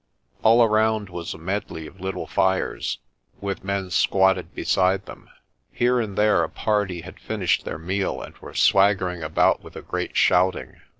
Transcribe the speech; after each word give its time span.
All 0.41 0.63
around 0.63 1.09
was 1.11 1.31
a 1.31 1.37
medley 1.37 1.85
of 1.85 1.99
little 2.01 2.25
fires, 2.25 2.97
with 3.39 3.63
men 3.63 3.91
squatted 3.91 4.55
be 4.55 4.63
side 4.63 5.05
them. 5.05 5.29
Here 5.71 5.99
and 5.99 6.17
there 6.17 6.43
a 6.43 6.49
party 6.49 7.01
had 7.01 7.19
finished 7.19 7.65
their 7.65 7.77
meal 7.77 8.19
and 8.19 8.35
were 8.39 8.55
swaggering 8.55 9.21
about 9.21 9.61
with 9.63 9.75
a 9.75 9.83
great 9.83 10.17
shouting. 10.17 10.77